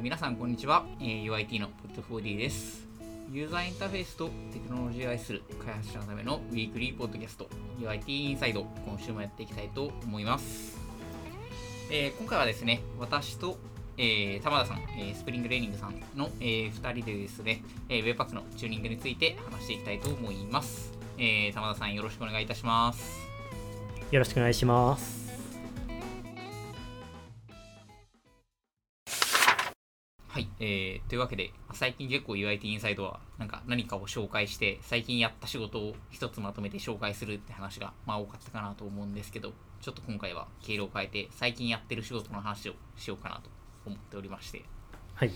[0.00, 2.88] ー皆さんこんにちは、えー UIT のプット 4D です。
[3.30, 10.78] ユーザーインターフェースとテクノロジーを愛する開発者のためのウィークリーポッドキャスト UIT インサイド今週もやっていきたいと思います。
[11.92, 13.58] えー今回はですね、私と、
[13.98, 20.92] えー玉田さん、えースプリングレーニングさんの、え2人でですね、えー、Webpack のチューニングについて話していきたいと思います。
[21.18, 23.20] えー玉田さんよろしくお願いいたします。
[24.10, 25.19] よろしくお願いします。
[30.62, 43.48] えー、というわけで、最近結構 UIT インサイドは、なんか何かを紹介して、最近やった仕事を一つまとめて紹介するって話が、まあ多かったかなと思うんですけど、ちょっと今回は経路を変えて、最近やってる仕事の話をしようかなと
[43.86, 44.62] 思っておりまして、
[45.14, 45.32] はい。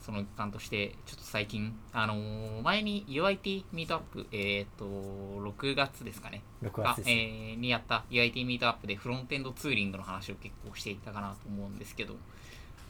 [0.00, 12.16] その一環として、ちょっと最近、あのー前に UIT ミートアップ、えっ、と、6月ですかね、6が月です、えーにやった UIT ミートアップでフロントエンドツーリングの話を結構していたかなと思うんですけど、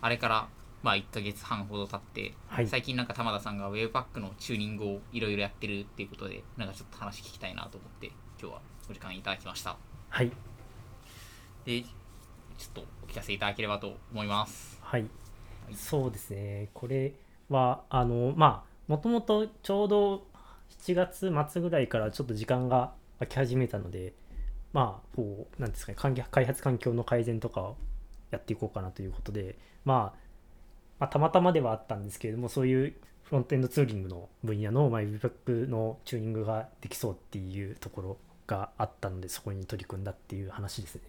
[0.00, 0.48] あれから
[0.82, 8.06] まあ1ヶ月半ほど経って、はい最近なんか玉田さんが Webpack のチューニングをいろいろやってるっていうことで、なんかちょっと話聞きたいなと思って、
[8.40, 9.76] 今日はお時間いただきました。
[10.08, 10.30] はい。
[11.64, 14.78] で、ちょっとお聞かせいただければと思います。
[14.82, 15.02] はい。
[15.02, 15.10] はい
[15.74, 16.70] そうですね。
[16.72, 17.12] これ
[17.48, 20.26] は、あの、まあ、もともとちょうど
[20.80, 24.14] 7月末ぐらいからちょっと時間が空き始めたので、
[24.72, 27.76] まあ、こう、なんですかね、開発環境の改善とかを
[28.30, 30.27] やっていこうかなということで、まあ、
[30.98, 41.02] まあ、たまたまではあったんですけれども、そういうフロントエンドツーリングの分野の、まあ、Webpack のチューニングができそうっていうところがあったので、そこに取り組んだっていう話ですね。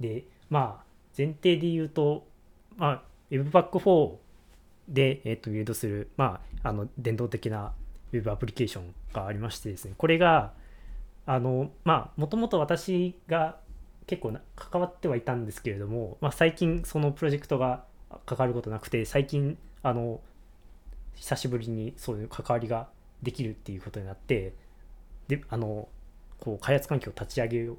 [0.00, 0.84] で、まあ、
[1.16, 2.26] 前提で言うと、
[2.76, 4.16] まあ、Webpack4
[4.88, 7.72] で、えー、とビルドする、まあ、あの伝統的な
[8.12, 10.52] Web アプリケーションがありましてですね、これが、
[11.26, 13.58] あの、まあ、もともと私が
[14.06, 17.84] 結構な関わってはいたんですけれども、まあ、最近そのプロジェクトが
[18.26, 20.20] 関わることなくて、最近、あの、
[21.14, 22.88] 久しぶりにそういう関わりが
[23.22, 24.54] できるっていうことになって、
[25.28, 25.88] で、あの、
[26.38, 27.76] こう、開発環境を立ち上げを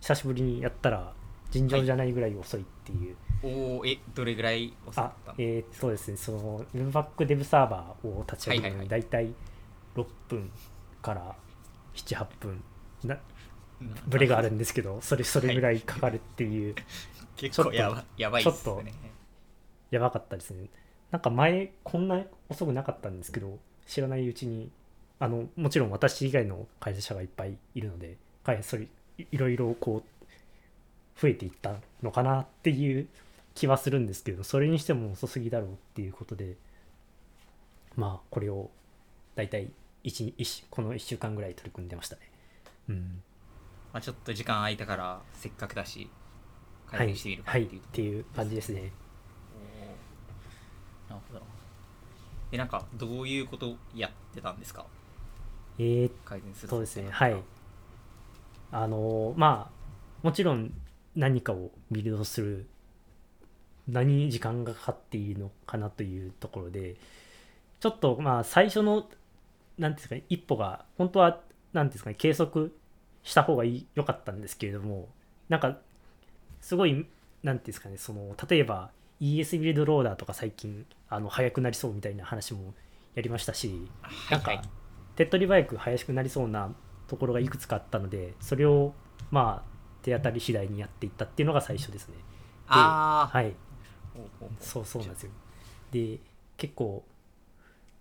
[0.00, 1.14] 久しぶりにやったら、
[1.50, 5.36] 尋常じゃないぐらい遅いっていう、おー、え、どれぐらい遅かあったの？
[5.38, 9.34] えー、そうですね、その Webpack デブサーバーを立ち上げるのにはい大体
[9.94, 10.50] 6分
[11.00, 11.34] から
[11.94, 12.62] 7、8分
[13.04, 13.18] な、
[14.06, 16.74] ブレがあるんですけど、それそれぐらいかかるっていう、
[17.36, 18.92] 結構やばやばいっすちょっね。
[19.90, 20.68] やばかったですね。
[21.10, 24.70] なんか前、こんな遅くなかったんですけど、知らないうちに、
[25.20, 28.84] あのもちろん私以外の開発者がいっぱいいるので、はい、それ
[29.18, 33.08] いいろいろこう、増えていったのかなっていう
[33.54, 36.56] 気はするんですけど、それにしても遅すぎだろうっていうことで、
[37.96, 38.70] まあ、これを
[39.34, 39.70] 大体
[40.04, 42.22] 一一この1週間ぐらい取り組んでましたね。
[42.90, 43.22] うん。
[43.92, 46.08] まあ、ちょっと時間空いたから、せっかくだし、
[46.86, 48.92] はい、改善してみるかはい、っていうっていう感じですね。
[51.08, 51.42] なるほど。
[52.52, 54.86] え、なんか、どういうことやってたんですか？
[55.78, 57.36] えー改善するそうですね、はい。
[58.72, 60.72] あのまあ、もちろん
[61.14, 62.66] 何かをビルドする、
[63.86, 66.96] 何に時間がかかっているのかなというところで、
[67.80, 69.08] ちょっとまあ、最初の、なんてい
[69.86, 71.40] うんですかね、一歩が、本当は、
[71.72, 72.74] なんていうんですかね、計測
[73.22, 75.08] した方がいい良かったんですけれども、
[75.48, 75.78] なんか、
[76.60, 77.06] すごい、
[77.42, 82.74] なんていうんですかね、その、例えば、ES ビルドローダーとか最近、あの、速くなりそうみたいな話も
[83.14, 83.88] やりましたし、
[84.30, 84.62] なんか、
[85.16, 86.72] 手っ取り早く速くなりそうな
[87.08, 88.92] ところがいくつかあったので、それを
[89.30, 89.68] まあ
[90.02, 92.14] 手当たり次第にやっていったっていうのが最初ですね。
[92.68, 93.54] ああ、はい、
[94.60, 95.30] そうそうなんですよ。
[95.90, 96.18] で、
[96.56, 97.04] 結構、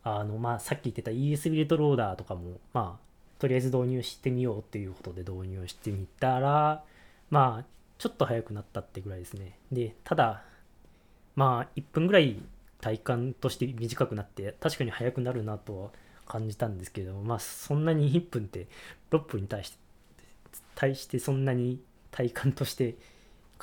[0.04, 6.84] あのまあさっき言ってた ES ビルドローダーとかも、まあとりあえず導入してみようっていうことで導入してみたら、
[7.30, 7.66] まあ
[7.98, 9.58] ちょっと速くなったってぐらいですね。
[9.72, 10.44] で、ただ、
[11.38, 12.36] まあ1分ぐらい
[12.82, 15.90] 体感として短くなって、確かに速くなるなとは
[16.26, 18.68] 感じたんですけれども、まあそんなに1分って
[19.12, 19.78] 6分に対して、
[20.76, 21.80] 対してそんなに
[22.12, 22.96] 体感として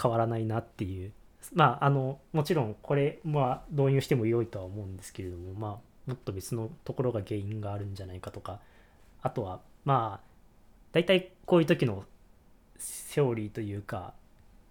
[0.01, 1.13] 変わらないなっていう。
[1.53, 5.71] まああの、もちろんこれは導入しても良いとは思うんですけれども、まあ
[6.07, 8.61] もっと別のところが原因があるんじゃないかとか、
[9.21, 10.27] あとはまあ
[10.93, 12.05] 大体こういう時の
[12.79, 14.15] セオリーというか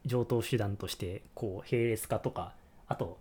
[0.06, 2.53] 上等手段としてこう並列化とか
[2.94, 3.18] あと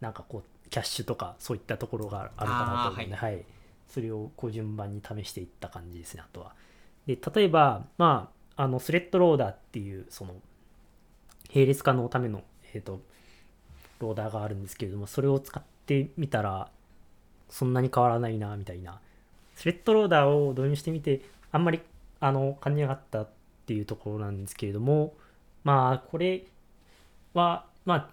[0.00, 3.44] なんかこうキャッシュとかそういったところがあるかなと思うので、あーはい。
[3.88, 6.52] それをこう順番に試していった感じですねあとは。
[7.06, 10.34] で例えばまああのスレッドローダーっていうその
[11.52, 13.00] 並列化のための、えー、と
[13.98, 16.70] ローダーがあるんですけれどもそれを使ってみたら
[17.48, 19.00] そんなに変わらないなみたいな。
[19.56, 21.20] スレッドローダーを導入してみて
[21.52, 21.82] あんまり
[22.20, 23.28] あの感じなかったっ
[23.66, 25.14] ていうところなんですけれども
[25.64, 26.44] まあこれ
[27.34, 28.08] はまあ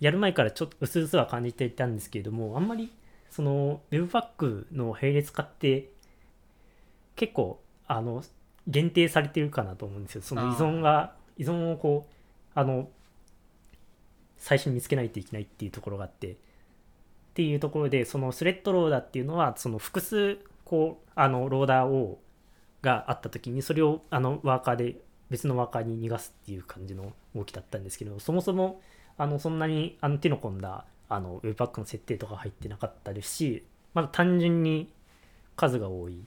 [0.00, 2.92] やる前からちょっと薄々は感じていたんですけれどもあんまり
[3.30, 5.90] その Webpack の並列化って
[7.16, 8.22] 結構あの
[8.66, 10.22] 限定されてるかなと思うんですよ。
[10.22, 12.12] その依存が依存をこう
[12.54, 12.88] あの
[14.36, 16.34] 最初に見つけないといけないっていうところがあってっ
[17.34, 22.20] ていうところでそのスレッドローダーっていうのはその複数こうあのローダーを
[22.82, 24.96] があった時にそれをあのワーカーで
[25.30, 28.80] 別のワーカーに逃がすっていう感じの動きだったんですけどそもそも
[29.18, 34.92] あのそんなにあの手の込んだあの Webpack の設定とか入ってなかったですしまだ単純に
[35.56, 36.24] 数が多い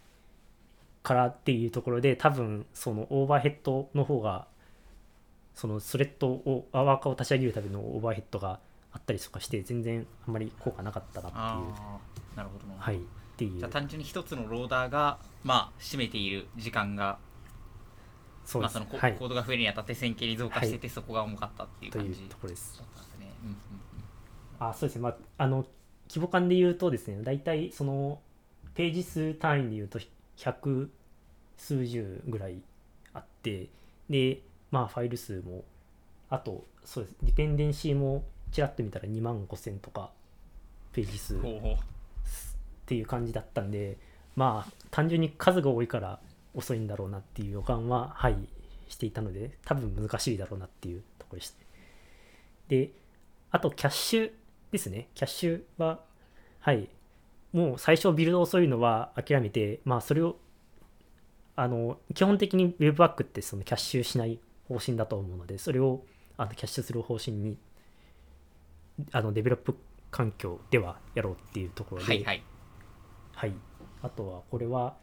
[1.03, 4.45] からっていうところで多分そのオーバーヘッドの方が
[5.55, 8.59] そのスレッドをワーカーを立ち上げるためのオーバーヘッドが
[8.93, 12.35] あったりとかして全然あんまり効果なかったなっていう。
[12.35, 12.67] なるほど。
[12.67, 12.99] なはいっ
[13.37, 13.59] ていう。
[13.59, 17.17] じゃあ単純に一つのローダーがまあ占めている時間が
[18.45, 19.15] そうまあそのコ,、ですはい。
[19.15, 22.77] コードが増えるにあたって線形に増加してて、そこが重かったっていうという感じところです。
[22.77, 23.33] だったんですね。
[23.43, 23.55] うんうん
[24.61, 25.01] あそうですね。
[25.01, 25.65] まああの
[26.07, 28.19] 規模感で言うとですね大体その
[28.75, 29.99] ページ数単位で言うと
[30.37, 30.89] 100
[31.57, 32.61] 数十ぐらい
[33.13, 33.69] あって
[34.09, 35.63] でまあファイル数も
[36.29, 37.15] あとそうです。
[37.23, 40.11] ディペンデンシーもちらっと見たら2万5000とか
[40.93, 41.77] ページ数うん、っ
[42.85, 43.97] ていう感じだったんで
[44.35, 46.19] まあ単純に数が多いから
[46.53, 48.35] 遅いんだろうなっていう予感ははい
[48.87, 51.55] していたので多分難しいだろうなっていうところでした
[52.67, 52.91] で
[53.51, 54.31] あとキャッシュ
[54.71, 56.01] ですねキャッシュは
[56.59, 56.89] はい
[57.53, 60.37] もう最初ビルド遅いのは諦めてまあそれを
[61.55, 66.03] あの基本的に Webpack ってそのキャッシュしない方針だと思うのでそれを
[66.37, 67.57] あのキャッシュする方針に
[69.11, 69.75] あのデベロップ
[70.11, 72.43] 環境ではやろうっていうところで、はいはい。
[73.33, 73.53] はい。
[74.03, 74.97] あとは、これは、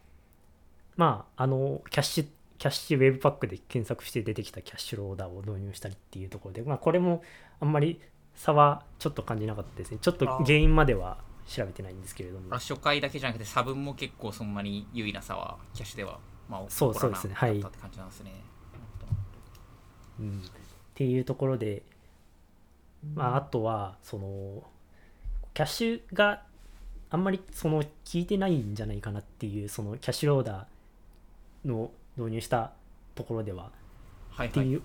[0.99, 7.23] まあ、あの、キャッシュ、キャッシュウェブパックで検索して出てきたキャッシュローダーを導入したりっていうところで、まあ、これも
[7.61, 8.01] あんまり
[8.35, 9.99] 差はちょっと感じなかったですね。
[10.01, 12.49] ちょっと原因までは調べてないんですけれども。
[12.51, 16.19] 初回だけじゃなくて差分も結構そんなに優位な差はキャッシュでは
[16.49, 18.31] まあそう起こらなそうですねはいかったって感じなんですね。
[20.19, 20.51] うん、っ
[20.95, 21.81] ていうところで、
[23.15, 24.63] まあ、あとはその
[25.53, 26.43] キャッシュが
[27.09, 30.78] あんまりその効いてないんじゃないかなっていうそのキャッシュローダー
[31.65, 32.71] の導入した
[33.15, 33.71] ところでははい
[34.39, 34.47] はい。
[34.47, 34.81] っていう、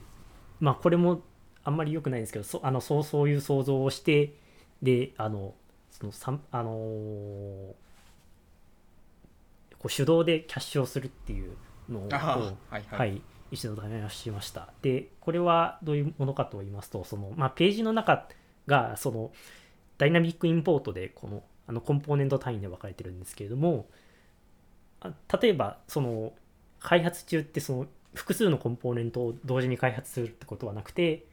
[0.61, 1.23] まあこれも
[1.63, 4.35] あんまり良くないんですけどそあのそうそういう想像をして
[4.83, 5.55] であの
[5.91, 7.73] そのさんあのー
[9.85, 11.53] こう手動でキャッシュをするっていう
[11.91, 12.99] のをはいはい。
[12.99, 14.71] はい、一度試しました。
[14.81, 18.27] で、これはどういうものかと言いますと、そのまあ、ページの中
[18.67, 19.31] がその
[19.99, 23.87] ダイナミックインポートでこのあのコンポーネント単位で分かれてるんですけれども、
[25.01, 26.33] あ例えばその
[26.85, 31.25] 開発中ってその複数のコンポーネントを同時に開発するってことはなくて、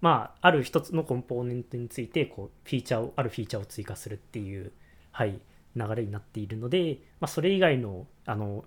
[0.00, 4.72] まあ、ある一つのコンポーネントについてこうフィーチャーをあるフィーチャーを追加するっていう、
[5.12, 5.40] はい、
[5.76, 8.64] 流れになっているので、まあ、それ以外のあの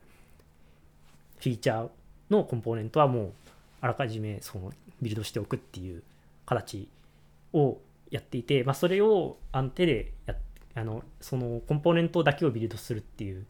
[1.39, 1.89] フィーチャー
[2.29, 3.33] のコンポーネントはもう
[3.81, 4.71] あらかじめその
[5.01, 6.03] ビルドしておくっていう
[6.45, 6.87] 形
[7.53, 7.77] を
[8.11, 10.35] やっていて、まあ、それをあの手でや
[10.75, 13.45] あのそのコンポーネントだけをビルドするっていう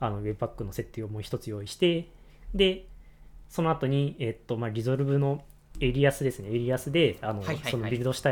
[0.00, 2.08] あの Webpack の設定をもう一つ用意して
[2.56, 2.86] で
[3.48, 5.44] その後に、えっとまあ、リゾルブの
[5.80, 8.30] エリアスですねエリアスであの、はいはいはいそのビルドした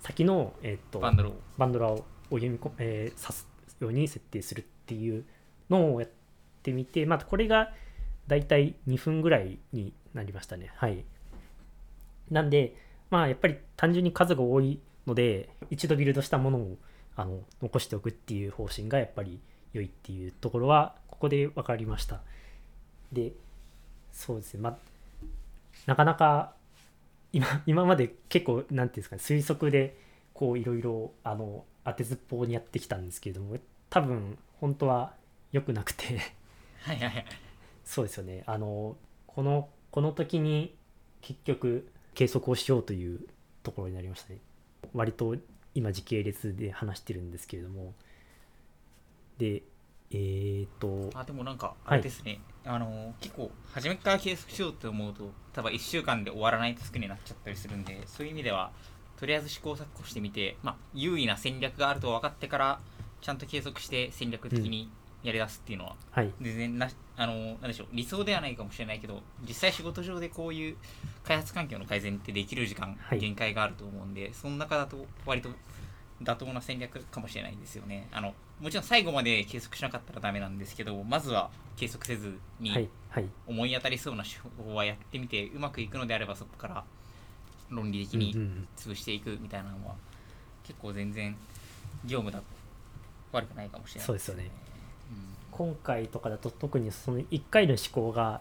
[0.00, 1.32] 先の、えっとバンドルを。
[1.58, 3.48] バンドラを読み込、えー、指す
[3.80, 5.24] ように設定するっていう
[5.70, 6.10] のをやっ
[6.62, 7.72] てみて、まあ、これが
[8.26, 10.70] だいたい2分ぐらいになりましたね。
[10.76, 11.04] はい。
[12.30, 12.76] なんで、
[13.10, 16.76] まあ、やっぱり単純に数が多いので、一度ビルドしたものを
[17.16, 19.40] あの残しておくっていう方針がやっぱり
[19.72, 22.20] 良いっていうところは、ここで分かりました。
[23.12, 23.32] で、
[24.16, 24.76] そうですね、まあ、
[25.84, 26.54] なかなか
[27.32, 29.94] 今 今まで結構、なんていうんですかね、推測で、
[30.32, 33.56] こういろいろあの当てずっぽうにやってきたんですけれども
[33.88, 35.14] 多分本当は
[35.52, 36.18] 良くなくて。
[36.80, 37.26] はいはいはい。
[37.84, 38.42] そうですよね。
[38.46, 38.96] あの
[39.26, 40.74] このこの時に
[41.22, 43.20] 結局計測をしようという
[43.62, 44.40] ところになりましたね。
[44.92, 45.36] 割と
[45.74, 47.94] 今時系列で話してるんですけれども。
[49.38, 49.62] で
[50.10, 58.70] えー、とあでもなんかあれですね、あの結構初めから計測しようと思うと多分1週間で終わらないタスクになっちゃったりするんでそういう意味では
[59.18, 62.80] とりあえず試行錯誤してみて、まあ、優位な戦略があると分かってから
[63.20, 64.90] ちゃんと計測して戦略的に
[65.22, 66.32] やり出すっていうのは、はい。
[66.40, 70.76] 全然なあのなんでしょう理想ではないかもしれないけど実際仕事上でこういう
[71.24, 73.18] 開発環境の改善ってできる時間、はい。
[73.18, 75.48] 限界があると思うんでその中だと割と
[76.22, 78.08] 妥当な戦略かもしれないんですよね。
[78.12, 83.28] あのもちろん最後まで計測しなかったらダメなんですけどまずは計測せずはいにはい。
[83.46, 84.30] 思い当たりそうな手
[84.62, 86.84] 法はやってみてうまくいくのであればそこから
[87.68, 88.34] 論理的に
[88.76, 89.94] 潰していくみたいなのは
[90.64, 91.36] 結構全然
[92.04, 92.44] 業務だと
[93.32, 94.44] 悪くないかもしれないそうですよね。
[95.10, 95.36] うん。
[95.50, 98.40] 今回とかだと特にその1回の試行が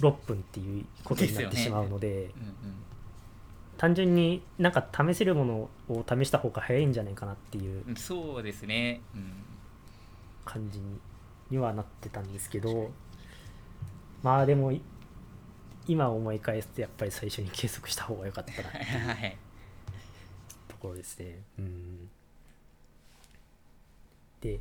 [0.00, 2.30] 6分っていうことになってしまうのでうんうん
[3.76, 5.54] 単純になんか試せるもの
[5.88, 9.00] を試した方が早いんじゃないかなっていううんそうですね。
[9.14, 9.32] うん
[10.44, 10.98] 感じに
[11.50, 12.90] にはなってたんですけど
[14.22, 14.80] まあでもい
[15.88, 19.36] 今思い返すとやっぱり最初に計測した方が良かったなっていう はい。
[20.68, 21.42] ところですね。
[21.58, 22.08] うん。
[24.40, 24.60] で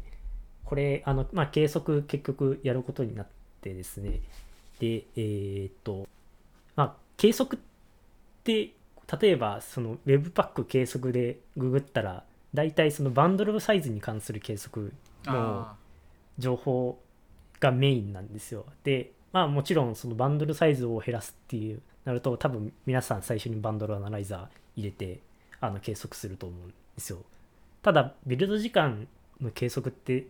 [0.64, 3.28] これあの、まあ、計測結局やることになっ
[3.62, 4.22] てですね。
[4.80, 6.08] でえーっと
[6.76, 7.64] まあ計測っ
[8.44, 8.72] て
[9.20, 14.94] 例えばその Webpack 計測でググったら大体そのバンドルサイズに関する計測
[15.26, 15.76] のあ
[16.38, 17.00] 情報
[17.60, 18.66] がメインなんですよ。
[18.84, 25.20] で、まあもちろんそのバンドルサイズを減らすっていうなると多分皆さん最初にバンドルアナライザー入れて
[25.60, 27.20] あの計測すると思うんですよ。
[27.82, 29.08] ただビルド時間
[29.42, 30.28] の計測って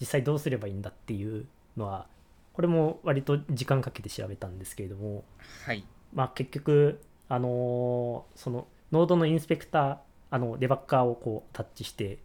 [0.00, 2.06] 実際どうすればいいんだっていうのは
[2.52, 7.00] これも割と時間かけて調べたんですけれどもーはいまあ結局
[7.34, 9.96] あのーそのノードのインスペクター
[10.30, 12.18] あのデバッガーをこうタッチして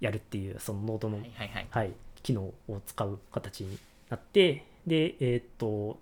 [0.00, 1.66] やるっていうそのノードのはいはいはい。
[1.70, 3.78] はい、機能を使う形に
[4.10, 5.98] なって、で、えーっと、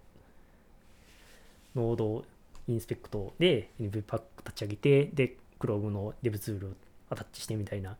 [1.77, 2.25] node
[2.67, 6.71] inspect で webpack 立ち上げて、で、Chrome の Dev ツールを
[7.11, 7.97] アタッチしてみたいなっ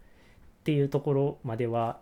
[0.65, 1.99] ていうところまでは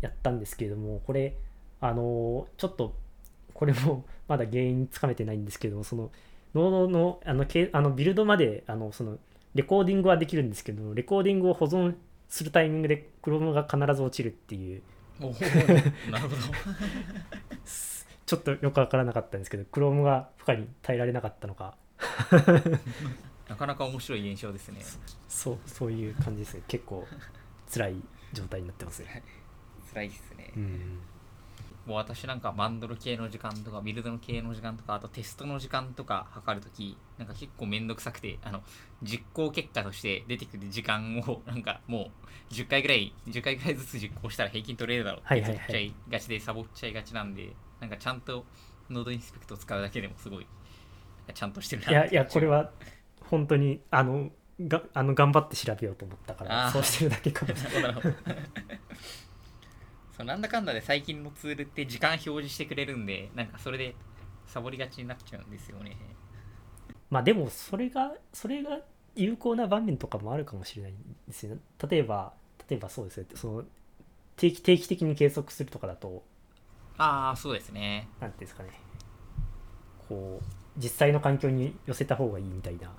[0.00, 1.34] やったんですけれども、これ、
[1.80, 2.94] あの、ちょっと、
[3.54, 6.10] これもまだ原因つかめてないんですけども、その、
[6.56, 9.18] ノードのあのけあのビルドまであのその
[9.54, 11.94] レコーディングはできるんですけどレコーディングを保存
[12.28, 14.82] するタイミングで Chrome が必ず落ちるっていう。
[15.20, 16.36] なるほど。
[18.26, 21.76] ちょっとよくわからなかったんですけど Chrome が負荷に耐えられなかったのか。
[23.48, 24.80] なかなか面白い現象ですね。
[25.28, 26.62] そうそういう感じですね。
[26.66, 27.06] 結構
[27.72, 29.22] 辛い状態になってますね。
[29.92, 30.52] 辛いですね。
[30.56, 31.00] うん
[31.86, 38.60] もう私なんかバンドル系の時間とかビルドの系の時間とかあとテストの時間とか測るときなんか結構めんどくさくてあの
[39.02, 42.10] 実行結果として出てくる時間をなんかも
[42.50, 45.58] う10回ぐらい10回ぐらいずつ実行したら平均取れるだろうってはいはいはい。
[45.58, 48.44] 言っちゃいがちでサボっちゃいがちなんでなんかちゃんと
[48.90, 50.46] node inspect を使うだけでもすごい
[51.32, 52.70] ちゃんとしてるないやいやこれは
[53.20, 57.94] 本当にあのがあの頑張って調べようと思ったからそうしてるだけかもしれない
[60.16, 63.94] そうなんだかんだで最近のツールって時間表示してくれるんでなんかそれで
[64.46, 65.96] サボりがちになっちゃうんですよね。
[67.10, 68.80] まあでもそれがそれが
[69.14, 70.96] 有効な場面とかもあるかもしれないん
[71.28, 71.54] ですよ。
[71.54, 72.32] ね例えば
[72.68, 73.64] 例えばそうですねその
[74.36, 76.22] 定期定期的に計測するとかだと
[76.96, 78.08] ああそうですね。
[78.20, 78.70] なんていうんですかね。
[80.08, 80.44] こう
[80.78, 82.90] 実際の環境に寄せた方がいいみたいな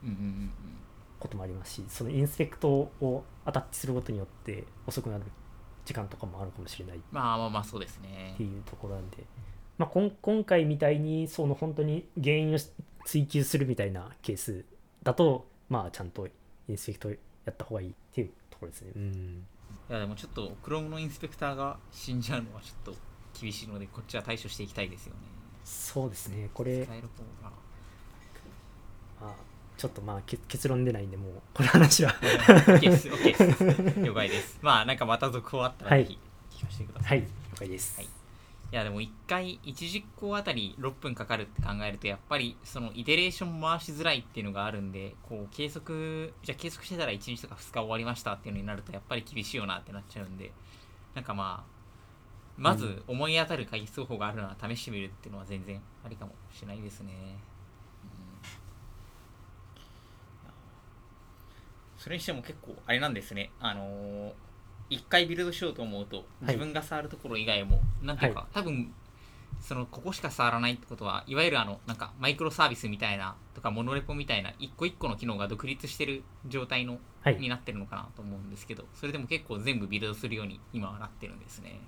[1.19, 5.23] こともありますしそのインスペクトをアタッチすることによって遅くなる
[5.87, 6.97] 時間とかもあるかもしれない。
[6.97, 8.33] っまあまあまあそうですね。
[8.35, 9.23] ていうところなんで、
[9.77, 12.57] まあ、こん今回みたいにその本当に原因を
[13.05, 14.65] 追求するみたいなケース
[15.01, 16.27] だとまあちゃんと
[16.67, 17.15] インスペクトや
[17.51, 18.91] った方がいいっていうところですね。
[18.97, 19.45] うん。
[19.89, 22.99] いやでもちょっと Chrome のインスペクターが死んじゃうのはちょっと
[23.39, 25.19] 厳しいのでこっちは対処していきたいですよね。
[25.63, 26.49] そうですね。
[26.53, 26.85] これ
[29.21, 29.33] あ
[29.77, 32.11] ちょっとまあけ結論出ないんでもうこの話は。
[32.11, 33.99] OK です OK です。
[34.01, 34.59] 了解です。
[34.63, 36.05] まあなんかまた続報あったらはい。
[36.05, 36.19] ぜひ
[36.59, 37.19] 聞かせてくださ、はい。
[37.19, 37.27] い了
[37.59, 37.97] 解です。
[37.97, 38.05] はい。
[38.69, 50.51] いやでも1回1実行あたり6分かかるって考えるとやっぱりそのイテレーション回しづらいっていうのがあるんでこう計測じゃあ計測してたら1日とか2日終わりましたっていうのになるとやっぱり厳しいよなってなっちゃうんで
[51.15, 51.77] なんかまあ
[52.57, 58.66] まず思い当たる回数法があるのは試してみるっていうのは全然ありかもしれないですね、うん
[62.07, 63.51] それにしても結構あれなんですね。
[63.59, 64.31] あのー
[64.89, 68.93] 一回ビルドしようと思うと自分が触るところ以外も、なんていうか、多分
[69.59, 77.35] そのここしか触らないってことはいわゆるあのなんかマイクロサービスみたいなとかモノレポみたいな一個一個の機能が独立してる状態の、はい。
[77.37, 81.81] になってるのかなと思うんですけどそれでも結構全部ビルドするように今はなってるんですね。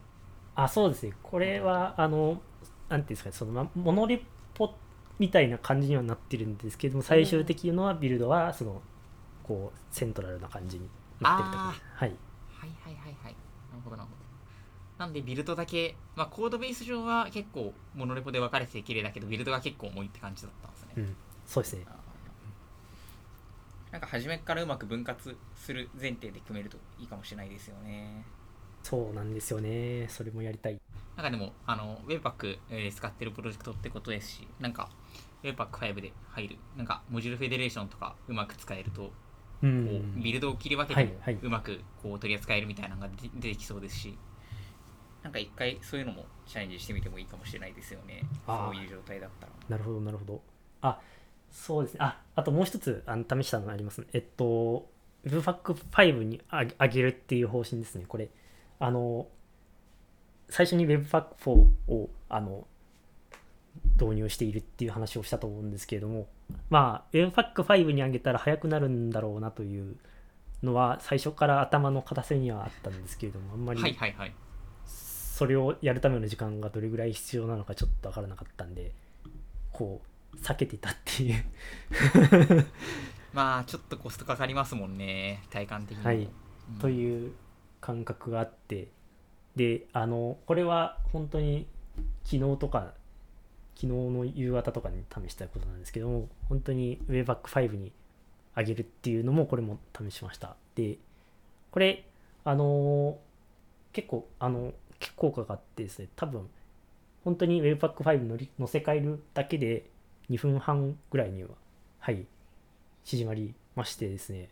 [0.55, 1.13] あそうですね。
[1.23, 2.41] これはあの
[2.89, 4.21] なんていうんですかねそのまモノレ
[4.53, 4.75] ポ
[5.17, 8.81] みたいな感じにはなってるんですけども最終的なビルドはその
[9.49, 10.87] こうセントラルな感じに
[11.19, 12.09] なってると思いますはい。
[12.09, 13.33] はいはいはいはい。
[13.71, 14.19] なるほどなるほど。
[14.99, 21.15] なんでビルドだけ、まあ、コードベース上は結構モノレポで分かれてて綺麗だけどビルドが結構重いって感じだったんですね、うん。
[21.47, 21.85] そうですね。
[23.91, 28.23] なんか初めからうまく分割する前提で組めるといいかもしれないですよね。
[28.83, 30.07] そうなんですよね。
[30.09, 30.79] それもやりたい。
[31.15, 34.89] なんかでも、あの、Webpack、えー使ってるプロジェクトってことですし、なんか
[35.43, 39.11] Webpack5 で入る、なんかモジュールフェデレーションとかうまく使えると、う
[39.61, 44.17] こうんビルドを切り分けてもうまくこう取り扱えるみたいなのが出出てきそうですし。
[45.23, 48.23] なんか一回そういうのもチャレンジしてみてもいいかもしれないですよね。
[48.45, 49.51] そういう状態だったら。
[49.67, 50.41] なるほどなるほど。
[50.81, 50.99] あ
[51.51, 51.99] そうですね。
[52.01, 54.07] ああともう一つあの試したのがありますね。
[54.13, 54.89] えっと
[55.25, 58.05] Webpack5 にあげ上げるっていう方針ですね。
[58.07, 58.29] これ。
[58.79, 59.27] あの
[60.49, 62.65] 最初に Webpack4 をあの
[63.99, 66.27] 導入しているっていう話をしたと思うんですけれども
[66.69, 69.97] まあ Webpack5 に上げたら速くなるんだろうなという
[70.63, 74.33] のは最初から頭の片隅にはあったんですけれどもあんまりはいはいはい。
[74.85, 78.91] それをやるための時間がどれぐらい必要なのかちょっと分からなかったんで
[79.71, 80.01] こ
[80.33, 81.45] う避けてたっていう。
[83.31, 86.03] まあちょっとコストかかりますもんね体感的に。
[86.03, 86.17] も、はい。
[86.17, 86.79] うん。
[86.79, 87.31] という
[87.79, 88.89] 感覚があって。
[89.55, 91.67] であのこれは本当に
[92.23, 92.93] 昨日とか
[93.79, 97.93] 昨日の夕方とかに試したいことなんですけども本当に Webpack5 に
[98.53, 100.57] 上げるっていうのもこれも試しました。
[100.75, 100.97] で
[101.71, 102.03] これ
[102.43, 103.17] あの
[103.93, 106.49] 結構あの結構効果があってですね多分
[107.23, 109.85] 本当に Webpack5 乗り乗せ替えるだけで
[110.29, 111.49] 2分半ぐらいには
[111.99, 112.25] はい
[113.05, 114.49] 縮まりましてですね。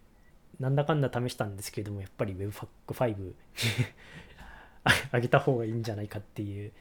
[0.61, 3.33] なんだかんだ試したんですけれどもやっぱり Webpack5
[5.11, 6.71] 上げた方がいいんじゃないかっていう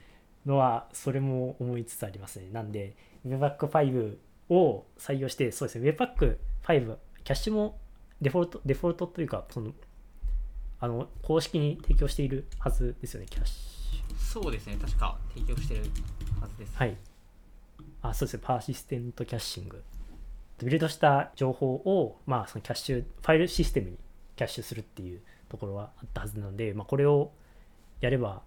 [0.47, 2.95] のはそれも思いつつありますねなんで
[3.27, 4.15] Webpack5
[4.49, 7.77] を採用してそうですね Webpack5 キャッシュも
[8.21, 9.73] デフォルトデフォルトというかその
[10.79, 15.81] あの公式に提供しているはずですよねキャッシュそうですね確か提供してる
[16.39, 16.97] はずです、はい。
[18.01, 18.43] あ、そうですね。
[18.45, 19.83] パーシステントキャッシング。
[20.59, 23.97] ビルドした情報を、まあ、そのキャッシュ、ファイルシステムに
[24.35, 27.31] キャッシュするっていうところはあったはずなので、まあ、これを
[28.01, 28.41] やれば、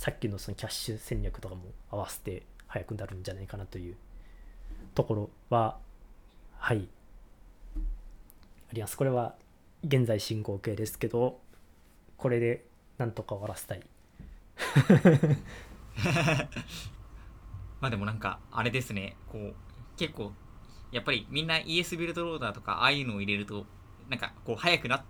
[0.00, 3.96] さっきのそのキャッシュ戦略とかも合わせて速くなるんじゃないかなという
[4.94, 5.76] ところは、
[6.56, 6.88] はい。
[7.76, 7.80] あ
[8.72, 8.96] ります。
[8.96, 9.34] これは
[9.84, 11.38] 現在進行形ですけど、
[12.16, 12.64] これで
[12.96, 13.82] なんとか終わらせたい。
[17.82, 19.54] まあでもなんかあれですねこう
[19.98, 20.32] 結構
[20.92, 23.66] やっぱりみんな ES ビルドローダーとかああいうのを入れると
[24.08, 25.04] なんかこう速くな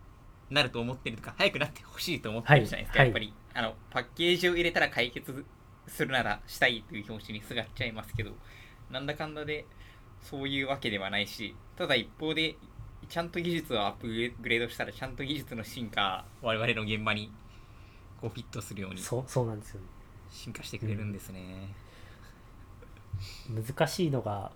[0.50, 5.44] なると思ってるとか速くなってほしいと思ってるじゃないですか、はいやっぱりあのパッケージを入れたら解決
[5.86, 8.32] するならしたいという表紙にすがっちゃいますけど
[8.90, 9.66] なんだかんだで
[10.22, 12.56] そういうわけではないしただ一方で
[13.08, 14.06] ちゃんと技術をアップ
[14.40, 17.32] グレードしたらちゃんと技術の進化我々の現場に
[18.20, 19.86] こうフィットするようにそう、そうなんですよね。
[20.30, 21.74] 進化してくれるんですね、
[23.48, 24.52] 難しいのが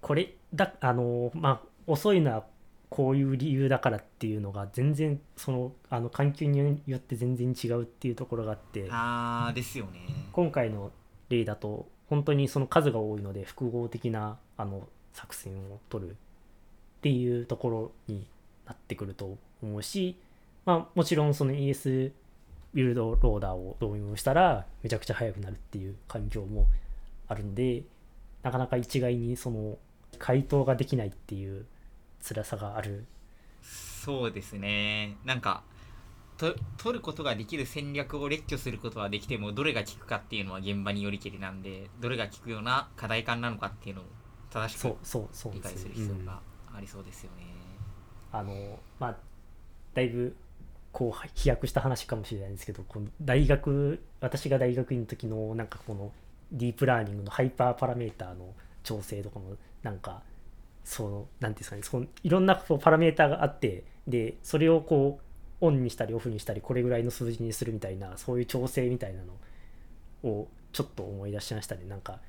[0.00, 2.44] これだあのまあ遅いのは
[2.90, 10.00] こういう理由だからっていうのが全然そのあの環境によって全然違うっていうところがあってあーですよね。
[10.32, 10.90] 今回の
[11.28, 16.14] 例だと本当にその数が多いので複合的なあの作戦を取るっ
[17.02, 18.26] ていうところに
[18.66, 20.16] なってくると思うし、
[20.64, 22.12] まあ、もちろんその ES
[22.74, 26.66] ビルドローダーを導入したらめちゃくちゃ速くなるっていう環境も
[27.28, 27.82] あるんで
[28.42, 29.76] なかなか一概にその
[30.18, 31.66] 回答ができないっていう
[32.20, 33.06] 辛さがある。
[33.62, 35.16] そうですね。
[35.24, 35.62] なんか
[36.38, 44.04] と取ることができる戦略を列挙することはできてもどれが効くかっていうのは現場によりけりなんでどれが効くような課題感なのかっていうのを
[44.50, 46.40] 正しくそうそうそう理解する必うん要が
[46.74, 47.44] ありそうですよね、
[48.30, 49.16] あのまあ
[49.94, 50.36] だいぶ
[50.92, 56.12] こう飛躍した話かもしれないんですけどこの大学私が大学院の時のなんかこの
[56.52, 58.54] ディープラーニングのハイパーパラメーターの
[58.84, 60.22] 調整とかのなんか
[60.88, 71.84] そのなんていうんですかねそのいろんなこうパラメーターがあってでそれをこうオンにしたりオフにしたりこれぐらいの数字にするみたいなそういう調整みたいなのをちょっと思い出しましたね。
[71.84, 72.20] なんか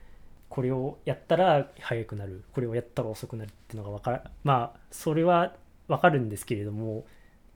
[0.50, 5.56] これをやったら速くなるこれをやったら遅くなるっていうのが分からまあそれは
[5.88, 7.06] 分かるんですけれども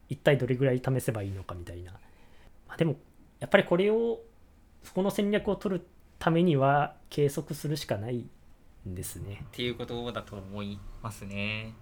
[0.08, 1.92] 一体どれぐらい試せばいいのかみたいな、
[2.68, 2.96] まあ、でも
[3.40, 4.22] やっぱりこれを
[4.84, 5.88] そこの戦略を取る
[6.20, 8.26] ためには計測するしかない
[8.86, 9.42] ですね。
[9.44, 11.74] っていうことだと思いますね、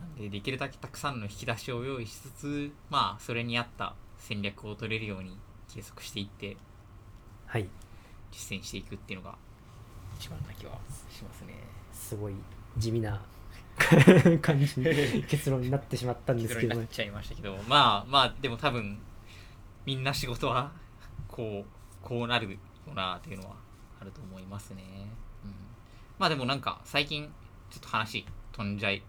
[0.00, 5.38] うん、なんでできるだけたくさんの引き出しを用意しつつまあそれに合った戦略を取れるように
[5.72, 6.56] 計測していって
[7.46, 7.66] はい。
[8.30, 9.36] 実践していくっていうのが
[10.18, 10.78] 一番な気は
[11.10, 11.54] しますね。
[11.92, 12.34] すごい
[12.76, 13.20] 地味な
[14.40, 16.78] 感じに結論になってしまったんですけど。
[16.78, 18.98] ねちゃいましたけどまあまあでも多分
[19.84, 20.70] みんな仕事は
[21.26, 22.52] こうこうなる
[22.86, 23.56] よなというのは
[24.00, 24.82] あると思いますね、
[25.44, 25.50] うん、
[26.18, 27.30] まあでもなんか最近
[27.70, 29.02] ちょっと話飛んじゃい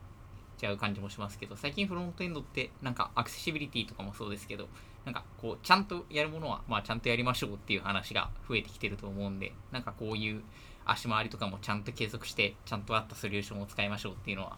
[0.58, 4.68] ちゃう感じもしますけど最近フロントエンドってなんかアクセシビリティとかもそうですけど
[5.06, 10.44] なんかこうちゃんとやるものはまあちゃんとやりましょうっていう話が増えてきてると思うんでなんかこういう
[10.86, 14.58] 足回りとかもちゃんと計測してちゃんとあったソリューションを使いましょうっていうのは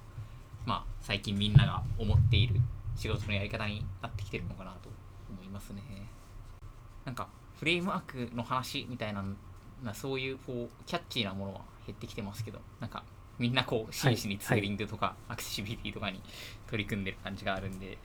[0.66, 2.56] まあ、最近みんなが思っている
[2.96, 4.90] 仕事のやり方になってきてるのかなと
[5.30, 5.82] 思いますね。
[7.06, 7.28] なんか、
[7.60, 9.24] フレームワークの話みたいな、
[9.84, 13.04] なそういうこうキャッチーなものは減ってきてますけど、なんか、
[13.40, 16.22] みんなこう、真摯にツーリングとか、アクセシビリティとかに
[16.70, 17.98] 取り組んでる感じがあるんで、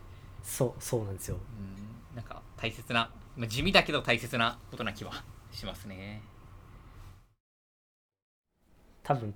[0.43, 1.37] そうそうなんですよ。
[1.37, 5.12] うん、なんか大切な、まあ、地味だけど大切なことな気は
[5.53, 6.23] しますね。
[9.03, 9.35] 多分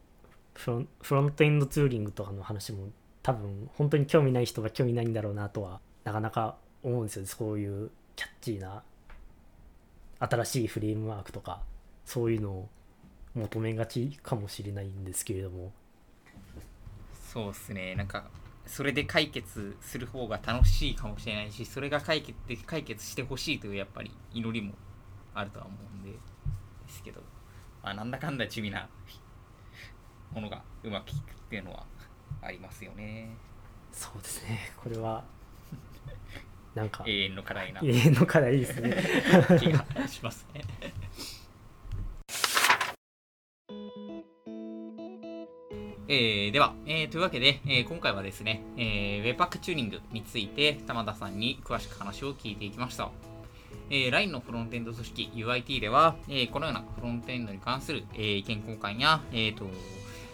[0.55, 2.90] フロンフロントエンドツーリングとかの話も
[3.22, 8.83] 多分本当に興味ない人は興味ないんだろうなとはなかなか思うんですよそういうキャッチーな
[10.18, 11.62] 新しいフレームワークとか
[12.04, 12.68] そういうのを
[13.34, 15.72] 求めがちかもしれないんですけれども。
[17.32, 18.28] そうっすね、なんか、
[18.66, 24.74] それで解決する方が楽しいかもしれないし、それが解決で解決してほしいというやっぱり祈りも
[25.34, 26.18] あるとは思うんで、で
[26.88, 27.22] すけど、
[27.82, 28.88] まあ、なんだかんだ地味な
[30.30, 31.86] ものがうまくいくっていうのは
[32.40, 33.30] ありますよね。
[33.92, 34.72] そうですね。
[34.76, 35.24] これは
[36.74, 37.80] なんか 永遠の課題な。
[37.82, 38.96] 永遠の課題ですね。
[39.58, 40.62] 気がしますね。
[46.14, 53.11] えーでは、えーというわけで、えー今回はですね、えー、Webpack チューニングについて玉田さんに詳しく話を聞いていきました。
[53.88, 59.64] えー LINE のフロントエンド組織 UIT では、えーこのようなフロントエンドに関する、えー意見交換や、えーと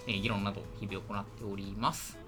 [0.08, 2.18] えー議論など日々行っております。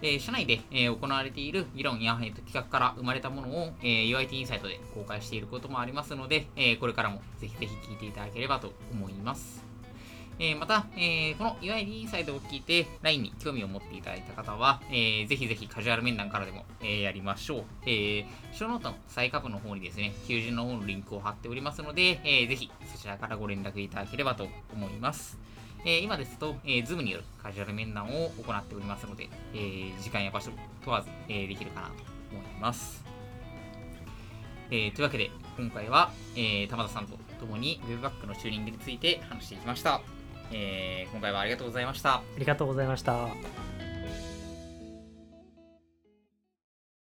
[0.00, 9.75] えー社内で、えー行われている議論や、えーと企画から生まれたものを、えー UIT インサイトで公開していることもありますので、えこれからもぜひぜひ聞いていただければと思います。
[10.38, 17.64] えーまた、えーこの UIT インサイトを聞いて LINE に興味を持っていただいた方は、えーぜひぜひカジュアル面談からでも、えーやりましょう。
[17.86, 25.38] えー、ショーノートの最下部の方にですね、求人の方のリンクを貼っておりますので、えーぜひそちらからご連絡いただければと思います。
[25.86, 30.50] えー今ですと、えー、Zoom によるカジュアル面談を行っておりますので、えー時間や場所
[30.84, 31.94] 問わず、えーできるかなと
[32.32, 33.02] 思います。
[34.70, 40.02] えーというわけで、今回は、えー玉田さんと共に Webback のチューニングについて話していきました。
[40.52, 42.16] えー今回はありがとうございました。
[42.16, 43.28] ありがとうございました